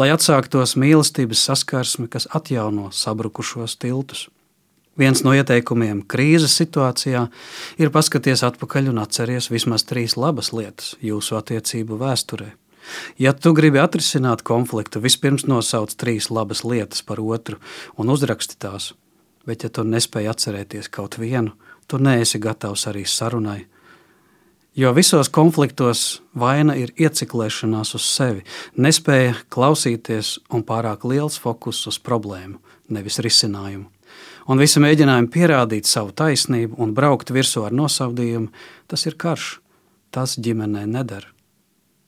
lai 0.00 0.08
atsāktos 0.14 0.72
mīlestības 0.80 1.44
saskarsme, 1.50 2.08
kas 2.08 2.28
atjauno 2.32 2.88
sabrukušos 2.96 3.76
tiltus. 3.82 4.30
Viens 4.96 5.20
no 5.20 5.36
ieteikumiem 5.36 6.00
krīzes 6.08 6.56
situācijā 6.62 7.26
ir 7.76 7.92
paskaties 7.92 8.40
atpakaļ 8.48 8.94
un 8.94 9.04
atceries 9.04 9.50
vismaz 9.52 9.84
trīs 9.84 10.16
labas 10.16 10.54
lietas 10.56 10.94
jūsu 11.04 11.36
attiecību 11.36 12.00
vēsturē. 12.00 12.54
Ja 13.20 13.34
tu 13.36 13.52
gribi 13.52 13.82
atrisināt 13.82 14.46
konfliktu, 14.46 15.02
vispirms 15.04 15.44
nosauc 15.44 15.92
trīs 16.00 16.30
labas 16.32 16.64
lietas 16.64 17.04
par 17.04 17.20
otru 17.20 17.60
un 18.00 18.14
uzraksti 18.14 18.56
tās 18.56 18.94
bet 19.46 19.64
ja 19.64 19.70
tu 19.70 19.84
nespēji 19.86 20.30
atcerēties 20.30 20.90
kaut 20.92 21.18
vienu, 21.18 21.54
tu 21.86 21.98
neesi 22.02 22.38
gatavs 22.42 22.86
arī 22.90 23.06
sarunai. 23.06 23.64
Jo 24.76 24.92
visos 24.92 25.30
konfliktos 25.32 26.20
vaina 26.36 26.74
ir 26.76 26.90
ieciklēšanās 27.00 27.94
uz 27.96 28.04
sevi, 28.04 28.42
nespēja 28.76 29.38
klausīties 29.48 30.34
un 30.52 30.66
pārāk 30.68 31.06
liels 31.08 31.38
fokus 31.40 31.80
uz 31.88 31.96
problēmu, 31.96 32.58
nevis 32.92 33.16
risinājumu. 33.24 33.88
Un 34.46 34.60
visi 34.62 34.82
mēģinājumi 34.82 35.30
pierādīt 35.32 35.88
savu 35.88 36.12
taisnību 36.14 36.76
un 36.82 36.92
braukt 36.94 37.32
virsū 37.34 37.64
ar 37.66 37.72
nosautījumu, 37.74 38.52
tas 38.86 39.06
ir 39.08 39.16
karš. 39.18 39.56
Tas 40.14 40.36
ģimenē 40.38 40.84
nedara. 40.86 41.32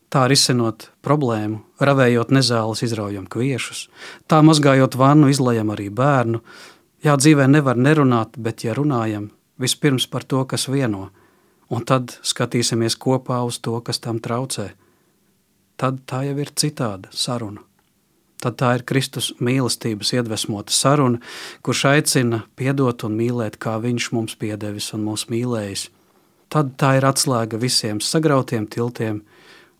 Tā 0.08 0.22
risinot 0.30 0.86
problēmu, 1.04 1.58
ravējot 1.84 2.30
nezāles, 2.32 2.80
izraujam 2.86 3.26
kviešus, 3.28 3.88
tā 4.24 4.38
mazgājot 4.40 4.96
vannu, 4.96 5.28
izlējam 5.28 5.74
arī 5.74 5.90
bērnu. 5.92 6.40
Jā, 6.98 7.14
dzīvē 7.14 7.46
nevar 7.46 7.78
nerunāt, 7.78 8.34
bet 8.42 8.64
ja 8.66 8.72
runājam, 8.74 9.28
vispirms 9.62 10.08
par 10.10 10.24
to, 10.26 10.42
kas 10.50 10.66
vieno, 10.66 11.10
un 11.70 11.84
tad 11.86 12.16
skatīsimies 12.26 12.96
kopā 12.98 13.38
uz 13.46 13.60
to, 13.62 13.76
kas 13.86 14.02
tam 14.02 14.18
traucē. 14.18 14.72
Tad 15.78 16.00
tā 16.10 16.24
jau 16.26 16.34
ir 16.42 16.50
citāda 16.58 17.12
saruna. 17.14 17.62
Tad 18.42 18.58
tā 18.58 18.72
ir 18.74 18.84
Kristus 18.86 19.30
mīlestības 19.42 20.10
iedvesmota 20.14 20.74
saruna, 20.74 21.22
kurš 21.62 21.84
aicina 21.92 22.42
piedot 22.58 23.06
un 23.06 23.14
mīlēt, 23.18 23.58
kā 23.62 23.78
Viņš 23.82 24.10
mums 24.14 24.34
piedevis 24.38 24.92
un 24.94 25.06
mūs 25.06 25.28
mīlējis. 25.30 25.88
Tad 26.50 26.74
tā 26.82 26.96
ir 26.98 27.06
atslēga 27.06 27.58
visiem 27.62 28.02
sagrautiem 28.02 28.66
tiltiem, 28.66 29.22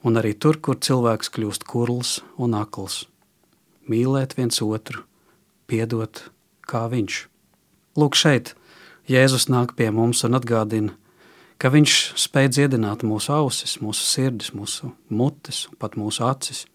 un 0.06 0.22
arī 0.22 0.34
tur, 0.38 0.58
kur 0.62 0.78
cilvēks 0.78 1.34
kļūst 1.34 1.66
kurls 1.66 2.18
un 2.38 2.54
akls. 2.58 3.06
Mīlēt 3.90 4.38
viens 4.38 4.62
otru, 4.62 5.02
piedot 5.66 6.28
kā 6.68 6.86
Viņš. 6.92 7.26
Lūk, 7.98 8.16
šeit 8.18 8.54
Jēzus 9.08 9.48
nāk 9.48 9.72
pie 9.76 9.88
mums 9.88 10.20
un 10.26 10.36
atgādina, 10.36 10.92
ka 11.58 11.70
Viņš 11.72 11.94
spēj 12.20 12.50
dziedināt 12.54 13.04
mūsu 13.08 13.32
ausis, 13.34 13.78
mūsu 13.80 14.04
sirdis, 14.04 14.52
mūsu 14.52 14.92
mutes 15.08 15.66
pat 15.80 15.96
mūsu 15.96 16.26
acis. 16.28 16.66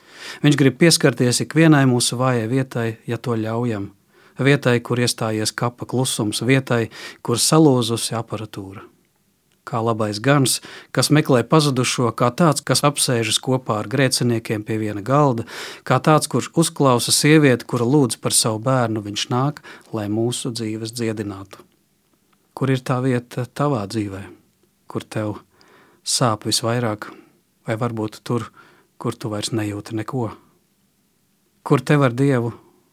Viņš 0.44 0.58
grib 0.60 0.80
pieskarties 0.82 1.44
ikvienai 1.46 1.86
mūsu 1.90 2.18
vājai 2.20 2.48
vietai, 2.50 2.88
ja 3.06 3.22
to 3.22 3.38
ļaujam. 3.38 3.92
Vietai, 4.42 4.80
kur 4.82 4.98
iestājies 4.98 5.54
kapa 5.54 5.86
klusums, 5.86 6.42
vietai, 6.42 6.88
kur 7.22 7.38
salūzusi 7.38 8.18
aparatūra. 8.18 8.93
Kā 9.74 9.82
labais 9.82 10.20
gans, 10.22 10.60
kas 10.94 11.10
meklē 11.10 11.42
pazudušo, 11.50 12.12
kā 12.14 12.30
tāds, 12.30 12.62
kas 12.62 12.86
apsēžas 12.86 13.42
kopā 13.42 13.80
ar 13.82 13.90
grēciniekiem 13.90 14.62
pie 14.68 14.78
viena 14.84 15.02
galda, 15.02 15.48
kā 15.82 15.98
tāds, 15.98 16.30
kurš 16.30 16.52
uzklausa 16.54 17.16
sievieti, 17.16 17.66
kura 17.66 17.90
lūdz 17.90 18.22
par 18.22 18.38
savu 18.38 18.62
bērnu, 18.70 19.02
viņš 19.10 19.26
nāk, 19.34 19.66
lai 19.90 20.06
mūsu 20.14 20.54
dzīves 20.54 20.94
dziedinātu. 20.94 21.66
Kur 22.54 22.70
ir 22.70 22.86
tā 22.86 23.02
vieta 23.02 23.50
tavā 23.50 23.82
dzīvēm? 23.90 24.44
kur 24.94 25.02
tev 25.10 25.40
sāp 26.06 26.46
visvairāk, 26.46 27.08
vai 27.66 27.78
varbūt 27.82 28.20
tur, 28.28 28.52
kur 29.02 29.18
tu 29.18 29.32
vairs 29.34 29.50
nejūti 29.50 29.98
neko. 29.98 30.28
Kur 31.66 31.82
tev 31.82 32.06
ar 32.06 32.14
Dievu 32.14 32.52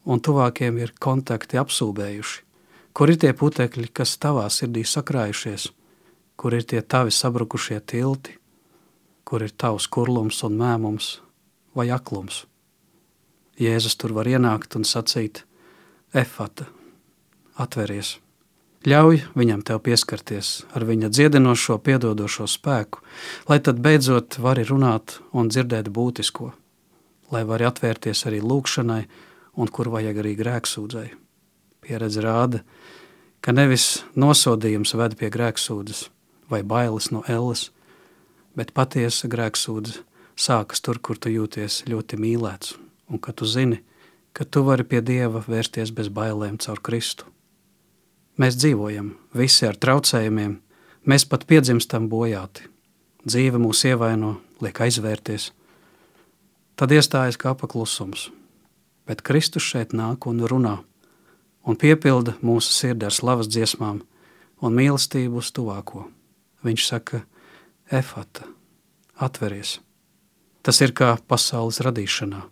un 0.09 0.23
tuvākiem 0.25 0.79
ir 0.81 0.95
kontakti 0.97 1.61
apsūbējuši, 1.61 2.41
kur 2.97 3.13
ir 3.13 3.21
tie 3.21 3.35
putekļi, 3.37 3.91
kas 3.93 4.17
tavā 4.23 4.47
sirdī 4.49 4.87
sakrājušies, 4.89 5.69
kur 6.41 6.55
ir 6.57 6.65
tie 6.65 6.81
tavi 6.81 7.13
sabrukušie 7.13 7.83
tilti, 7.85 8.33
kur 9.29 9.43
ir 9.45 9.53
tavs 9.53 9.85
kurlums 9.93 10.39
un 10.47 10.55
mēmums 10.57 11.09
vai 11.77 11.91
aklums. 11.93 12.47
Jēzus 13.61 13.99
tur 14.01 14.15
var 14.17 14.25
ienākt 14.25 14.73
un 14.79 14.87
sacīt: 14.89 15.43
Efata, 16.17 16.65
atveries! 17.61 18.15
Ļauj 18.89 19.19
viņam 19.37 19.61
tev 19.69 19.83
pieskarties 19.85 20.63
ar 20.73 20.87
viņa 20.89 21.11
dziedinošo, 21.13 21.77
piedodošo 21.85 22.47
spēku, 22.49 23.03
lai 23.51 23.59
tad 23.61 23.83
beidzot 23.85 24.39
vari 24.41 24.65
runāt 24.65 25.19
un 25.37 25.51
dzirdēt 25.53 25.91
būtisko, 25.93 26.47
lai 27.37 27.43
vari 27.45 27.67
atvērties 27.69 28.25
arī 28.31 28.39
lūkšanai 28.41 29.03
un 29.61 29.69
kur 29.69 29.93
vajag 29.93 30.23
arī 30.23 30.33
grēksūdzēji. 30.41 31.13
Pieredze 31.85 32.25
rāda, 32.25 32.63
ka 33.45 33.53
nevis 33.53 34.07
nosodījums 34.17 34.97
ved 34.97 35.19
pie 35.21 35.29
grēksūdzes 35.37 36.09
vai 36.51 36.63
bailes 36.63 37.11
no 37.15 37.23
elles, 37.29 37.71
bet 38.57 38.75
patiesa 38.75 39.29
grēksūdze 39.31 40.03
sākas 40.41 40.83
tur, 40.83 40.99
kur 40.99 41.19
tu 41.19 41.31
jūties 41.33 41.85
ļoti 41.89 42.19
mīlēts 42.21 42.77
un 43.11 43.19
ka 43.19 43.33
tu 43.33 43.47
zini, 43.47 43.81
ka 44.33 44.45
tu 44.45 44.63
vari 44.67 44.87
pie 44.87 45.03
Dieva 45.03 45.43
vērsties 45.47 45.93
bez 45.95 46.09
bailēm 46.09 46.59
caur 46.63 46.81
Kristu. 46.81 47.27
Mēs 48.41 48.57
dzīvojam 48.57 49.15
visi 49.37 49.67
ar 49.69 49.77
traucējumiem, 49.77 50.59
mēs 51.05 51.27
pat 51.29 51.47
piedzimstam 51.51 52.09
bojāti. 52.09 52.69
Dzīve 53.27 53.61
mūs 53.61 53.83
ievaino, 53.85 54.39
liek 54.65 54.81
aizvērties. 54.81 55.51
Tad 56.81 56.95
iestājas 56.97 57.37
kā 57.37 57.53
paklusums, 57.59 58.31
bet 59.05 59.21
Kristus 59.27 59.67
šeit 59.67 59.93
nāk 59.93 60.25
un 60.31 60.41
runā 60.49 60.79
un 61.67 61.77
piepilda 61.77 62.39
mūsu 62.41 62.73
sirdi 62.73 63.05
ar 63.05 63.13
slavas 63.13 63.51
dziesmām 63.51 64.01
un 64.65 64.77
mīlestību 64.77 65.43
uz 65.43 65.51
tuvāko. 65.53 66.07
Viņš 66.67 66.87
saka, 66.87 67.25
efata, 67.91 68.47
atveries. 69.17 69.79
Tas 70.63 70.81
ir 70.85 70.93
kā 70.93 71.15
pasaules 71.29 71.81
radīšanā, 71.81 72.45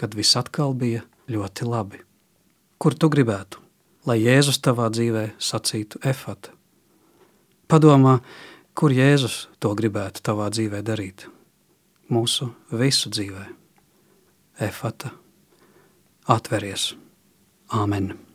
kad 0.00 0.16
viss 0.16 0.38
atkal 0.40 0.74
bija 0.74 1.04
ļoti 1.28 1.68
labi. 1.68 2.04
Kur 2.78 2.94
tu 2.94 3.10
gribētu? 3.12 3.68
lai 4.08 4.20
Jēzus 4.22 4.60
tavā 4.64 4.88
dzīvē 4.92 5.24
sacītu 5.42 6.00
efata. 6.06 6.54
Padomā, 7.68 8.18
kur 8.78 8.94
Jēzus 8.94 9.46
to 9.60 9.74
gribētu 9.76 10.24
tavā 10.24 10.48
dzīvē 10.54 10.80
darīt? 10.86 11.26
Mūsu 12.08 12.48
visu 12.72 13.12
dzīvē. 13.12 13.44
Efata, 14.68 15.12
atveries. 16.38 16.94
Āmen! 17.68 18.27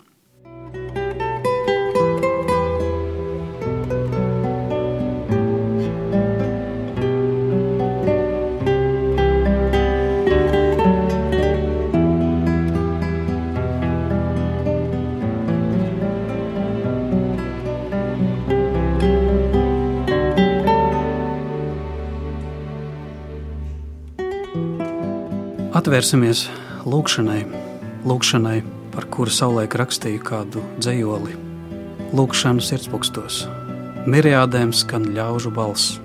Atvērsimies 25.94 26.40
lūkšanai, 26.90 27.44
lūkšanai, 28.10 28.64
par 28.96 29.06
kuru 29.14 29.30
savulaik 29.30 29.76
rakstīju 29.78 30.22
kādu 30.26 30.64
dzējoli. 30.82 31.36
Lūkšanu 32.18 32.64
sirdspūkstos, 32.66 33.36
miriādēm 34.10 34.72
skan 34.74 35.06
ļaužu 35.14 35.52
balss. 35.54 36.00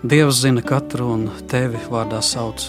Dievs 0.00 0.40
zina 0.40 0.64
katru 0.64 1.10
un 1.12 1.26
tevi 1.52 1.82
vārdā 1.92 2.22
sauc. 2.24 2.64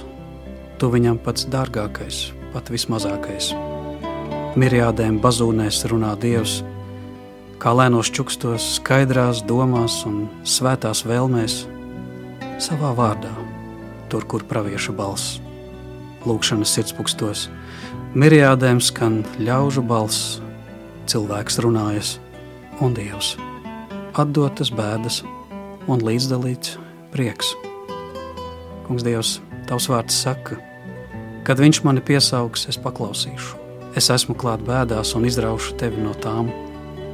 Tu 0.76 0.90
viņam 0.92 1.22
pats 1.24 1.48
dārgākais, 1.48 2.20
pat 2.52 2.68
vismazākais. 2.74 3.54
Miriādēm 4.60 5.22
bazūnēs 5.24 5.86
runā 5.88 6.18
Dievs, 6.20 6.58
kā 7.64 7.72
lēnos 7.80 8.12
čukstos, 8.12 8.74
skaidrās 8.82 9.40
domās 9.48 10.02
un 10.12 10.26
svētās 10.44 11.06
vēlmēs, 11.08 11.62
savā 12.60 12.92
vārdā, 13.00 13.32
tur, 14.12 14.28
kur 14.28 14.44
pravieša 14.52 15.00
balss 15.00 15.40
lūkšanas 16.28 16.74
sirdspūkstos. 16.78 17.48
Miriādēm 18.18 18.82
skan 18.84 19.22
ļaužu 19.42 19.84
balss, 19.86 20.38
cilvēks 21.10 21.60
runājas, 21.66 22.18
un 22.84 22.94
Dievs 22.98 23.34
atdotas 24.14 24.70
bēdas 24.70 25.24
un 25.90 26.04
līdzdalīts 26.06 26.78
prieks. 27.14 27.50
Kungs, 28.86 29.02
Dievs, 29.06 29.40
Tavs 29.66 29.88
vārds 29.90 30.16
saka, 30.26 30.60
kad 31.48 31.60
Viņš 31.60 31.82
mani 31.88 32.04
piesaugs, 32.04 32.68
es 32.70 32.78
paklausīšu. 32.78 33.58
Es 33.98 34.10
esmu 34.14 34.36
klāt 34.38 34.62
bēdās 34.66 35.16
un 35.18 35.26
izraušu 35.26 35.78
tevi 35.82 36.02
no 36.04 36.14
tām. 36.14 36.52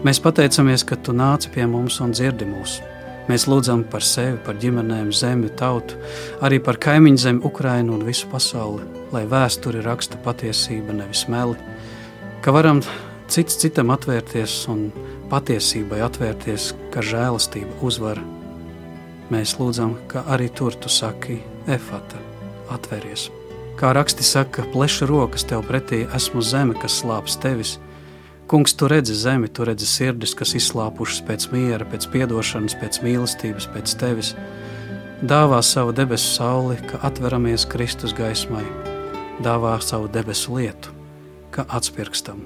Mēs 0.04 0.20
pateicamies, 0.24 0.84
ka 0.84 1.00
Tu 1.00 1.16
nāci 1.16 1.52
pie 1.54 1.68
mums 1.68 2.00
un 2.04 2.12
dzirdi 2.16 2.48
mūsu 2.48 2.84
Mēs 3.30 3.44
lūdzam 3.46 3.84
par 3.86 4.02
sevi, 4.02 4.40
par 4.42 4.56
ģimenēm, 4.58 5.12
zemi, 5.14 5.52
tautu, 5.54 6.00
arī 6.42 6.58
par 6.66 6.80
kaimiņu 6.82 7.20
zemi, 7.22 7.44
Ukrainu 7.46 7.94
un 7.94 8.08
visu 8.08 8.26
pasauli, 8.32 8.82
lai 9.14 9.26
vēsture 9.30 9.84
raksta 9.86 10.20
patiesība, 10.24 10.96
nevis 10.96 11.26
meli, 11.32 11.58
ka 12.44 12.54
varam 12.56 12.82
cits 13.30 13.58
citam 13.62 13.92
atvērties 13.94 14.62
un 14.72 14.88
patiesībai 15.32 16.02
atvērties, 16.06 16.72
ka 16.94 17.04
žēlastība 17.06 17.82
uzvar. 17.86 18.22
Mēs 19.30 19.58
lūdzam, 19.60 19.98
ka 20.10 20.26
arī 20.34 20.50
tur 20.50 20.74
tu 20.74 20.90
saki, 20.90 21.38
efata, 21.70 22.22
atveries. 22.74 23.28
Kā 23.80 23.94
raksti 23.96 24.26
saka, 24.26 24.66
pleša 24.74 25.08
rokas 25.08 25.46
tev 25.48 25.62
pretī, 25.68 26.02
esmu 26.16 26.42
zeme, 26.44 26.76
kas 26.82 27.02
slāps 27.04 27.38
tevis, 27.40 27.78
Kungs, 28.50 28.74
tu 28.74 28.88
redzi 28.90 29.14
zemi, 29.14 29.48
tu 29.48 29.62
redzi 29.62 29.86
sirdis, 29.86 30.32
kas 30.34 30.56
izslāpušas 30.58 31.22
pēc 31.28 31.46
miera, 31.52 31.86
pēc 31.86 32.08
atdošanas, 32.10 32.80
pēc 32.82 32.98
mīlestības, 33.06 33.70
pēc 33.70 33.94
tevis. 34.02 34.34
Dāvā 35.22 35.62
savu 35.62 35.94
debesu 35.94 36.34
sauli, 36.34 36.82
ka 36.90 36.98
atveramies 37.06 37.70
Kristus 37.70 38.10
gaismai, 38.18 38.66
dāvā 39.44 39.76
savu 39.82 40.10
debesu 40.12 40.58
lietu, 40.58 40.94
ka 41.52 41.66
atspirkstam, 41.70 42.42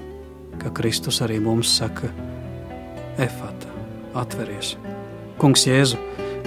ka 0.61 0.73
Kristus 0.73 1.21
arī 1.25 1.39
mums 1.43 1.71
saka: 1.77 2.11
Efata, 3.17 3.71
atveries! 4.15 4.75
Kungs, 5.37 5.65
Jēzu, 5.67 5.97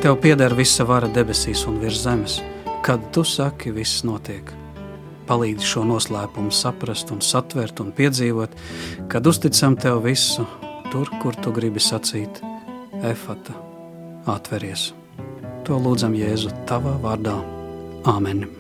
tev 0.02 0.20
pieder 0.22 0.54
visa 0.54 0.86
vara 0.86 1.08
debesīs 1.08 1.66
un 1.66 1.80
virs 1.82 2.04
zemes, 2.04 2.40
kad 2.86 3.10
tu 3.12 3.24
saki, 3.24 3.74
viss 3.74 4.04
notiek 4.06 4.54
palīdz 5.26 5.66
šo 5.66 5.84
noslēpumu 5.86 6.54
saprast, 6.54 7.10
un 7.14 7.22
satvert 7.24 7.82
un 7.82 7.92
piedzīvot, 7.96 8.54
kad 9.12 9.26
uzticam 9.26 9.76
tev 9.80 10.02
visu, 10.06 10.46
tur, 10.92 11.10
kur 11.22 11.38
tu 11.42 11.54
gribi 11.56 11.82
sacīt, 11.82 12.42
efata, 13.06 13.56
atveries. 14.36 14.92
To 15.66 15.80
lūdzam 15.82 16.14
Jēzu 16.14 16.54
tavā 16.70 16.94
vārdā. 17.02 17.40
Āmen! 18.06 18.55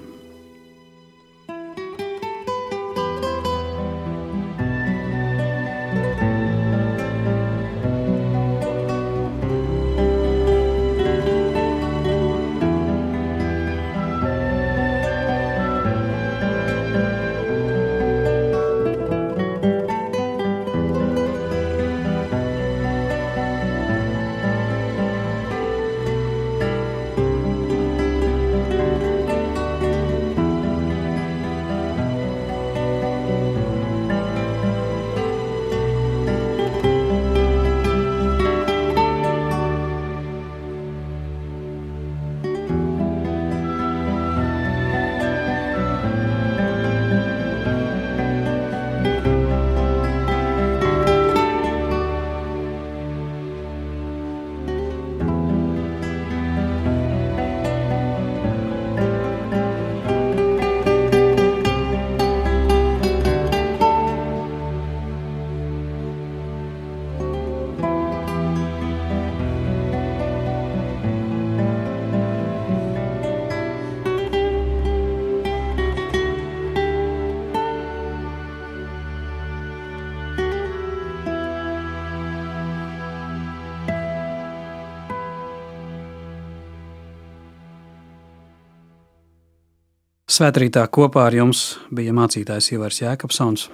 Svētrītā 90.36 90.82
kopā 90.92 91.22
ar 91.30 91.32
jums 91.32 91.60
bija 91.88 92.12
mācītājs 92.12 92.66
Ivars 92.74 92.98
Jēkabsons. 93.00 93.70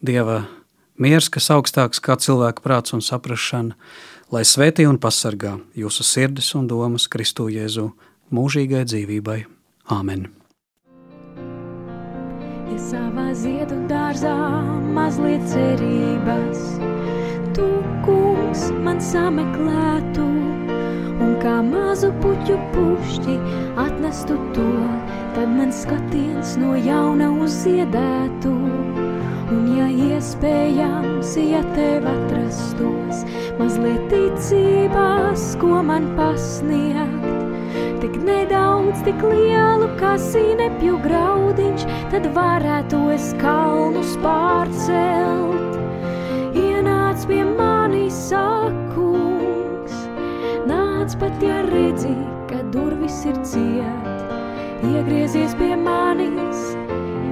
Dieva 0.00 0.46
miers, 0.96 1.26
kas 1.28 1.50
augstāks 1.52 2.00
kā 2.00 2.14
cilvēka 2.16 2.62
prāts 2.64 2.94
un 2.96 3.02
saprašana, 3.04 3.76
lai 4.32 4.40
svētī 4.48 4.86
un 4.88 4.96
pasargā 5.02 5.58
jūsu 5.76 6.06
sirdis 6.08 6.48
un 6.56 6.70
domas 6.70 7.04
Kristu 7.12 7.50
Jēzu 7.52 7.90
mūžīgai 8.32 8.86
dzīvībai. 8.88 9.36
Āmen! 9.92 10.24
Ja 12.70 12.80
savā 12.86 13.28
ziedu 13.36 13.82
dārzā 13.90 14.32
mazliet 14.96 15.44
cerības, 15.52 16.64
tu, 17.58 17.68
kungs, 18.08 18.70
man 18.86 19.04
sameklētu, 19.04 20.30
un 21.22 21.36
kā 21.42 21.56
mazu 21.64 22.10
puķu 22.22 22.56
pušķi 22.74 23.36
atnestu 23.80 24.36
to, 24.56 24.68
tad 25.36 25.52
man 25.52 25.72
skatiens 25.72 26.56
no 26.60 26.74
jauna 26.76 27.30
uzziedētu. 27.44 28.52
Un, 29.46 29.66
ja 29.76 29.86
iespējams, 29.86 31.36
ja 31.38 31.60
tev 31.76 32.08
atrastos 32.10 33.22
mazliet 33.60 34.08
ticībās, 34.10 35.52
ko 35.60 35.82
man 35.86 36.08
pasniegt, 36.18 37.28
tik 38.02 38.18
nedaudz, 38.26 39.04
tik 39.06 39.22
lielu 39.22 39.86
kā 40.00 40.16
sīnepju 40.20 40.98
graudiņš, 41.06 41.86
tad 42.10 42.26
varētu 42.34 43.04
es 43.14 43.30
kalnus 43.40 44.16
pārcelt. 44.24 45.78
Ienāc 46.56 47.22
pie 47.30 47.44
manis, 47.46 48.18
sakungs, 48.32 49.25
nāc 51.06 51.20
pat, 51.20 51.42
ja 51.42 51.62
redzi, 51.62 52.10
ka 52.50 52.62
durvis 52.74 53.24
ir 53.30 53.36
ciet 53.46 54.82
iegriezies 54.82 55.54
pie 55.54 55.76
manis, 55.78 56.74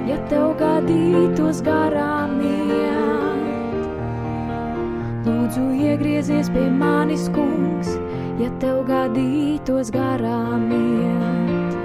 ja 0.07 0.15
tev 0.31 0.55
gadītos 0.59 1.59
garām 1.65 2.39
iet. 2.39 3.83
Lūdzu, 5.27 5.65
iegriezies 5.75 6.47
pie 6.55 6.69
manis, 6.71 7.27
kungs, 7.35 7.91
ja 8.39 8.47
tev 8.63 8.85
gadītos 8.87 9.91
garām 9.91 10.71
iet. 10.71 11.75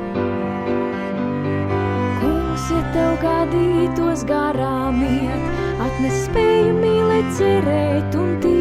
Kungs, 2.23 2.71
ja 2.71 2.87
tev 2.95 3.19
gadītos 3.27 4.25
garām 4.31 5.03
iet, 5.11 5.53
atnes 5.83 6.25
spēju 6.29 6.73
mīlēt, 6.79 7.37
cerēt 7.41 8.15
un 8.15 8.35
ticēt. 8.39 8.60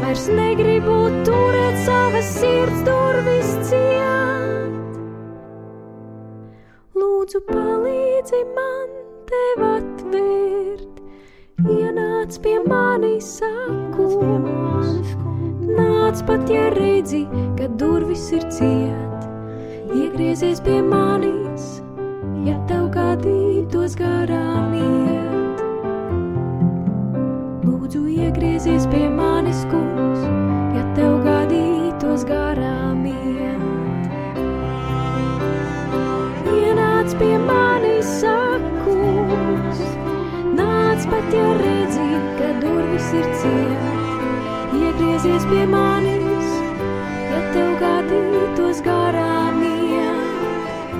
Vairs 0.00 0.26
negribu 0.32 0.98
turēt 1.28 1.82
savas 1.86 2.34
sirds 2.40 2.84
durvis 2.88 3.56
ciet 3.70 4.00
lūdzu 7.30 7.40
palīdzi 7.46 8.38
man 8.56 8.86
tev 9.28 9.60
atvērt. 9.62 11.00
Ienāc 11.68 12.38
pie 12.42 12.54
manis, 12.64 13.26
saku, 13.36 14.06
nāc 15.76 16.22
pat, 16.26 16.48
ja 16.48 16.70
redzi, 16.74 17.26
ka 17.58 17.68
durvis 17.82 18.24
ir 18.32 18.46
ciet. 18.56 19.28
Iegriezies 19.92 20.64
pie 20.64 20.80
manis, 20.82 21.68
ja 22.48 22.56
tev 22.70 22.88
gadītos 22.96 23.98
garām 24.00 24.72
iet. 24.80 25.62
Lūdzu, 27.68 28.06
iegriezies 28.16 28.88
pie 28.88 29.09
manis, 29.50 29.66
kungs, 29.70 30.22
ja 30.76 30.82
tev 30.94 31.24
gadītos 31.24 32.24
garām 32.24 33.04
iet. 33.06 34.06
nāc 36.78 37.14
pie 37.18 37.38
manis, 37.38 38.06
sakus. 38.20 39.80
Nāc 40.54 41.02
pat, 41.10 41.34
ja 41.34 41.48
redzi, 41.58 42.10
ka 42.38 42.52
durvis 42.62 43.10
ir 43.12 43.26
ciet. 43.40 43.82
Iegriezies 44.78 45.44
pie 45.50 45.66
manis, 45.66 46.46
ja 47.32 47.40
tev 47.52 47.74
gadītos 47.82 48.84
garām 48.86 49.62
iet. 49.66 50.94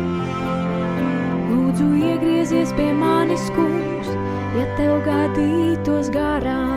Lūdzu, 1.52 1.86
iegriezies 2.02 2.74
pie 2.74 2.90
manis, 2.92 3.46
kungs, 3.54 4.10
ja 4.58 4.66
tev 4.76 4.98
gadītos 5.06 6.10
garām 6.10 6.69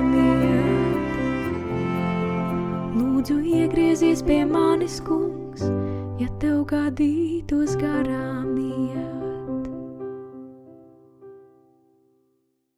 Lūdzu, 3.24 3.38
iegriezies 3.56 4.20
pie 4.28 4.42
manis, 4.44 4.98
kungs, 5.08 5.62
ja 6.20 6.28
tev 6.42 6.66
gadītos 6.68 7.78
garām. 7.80 8.53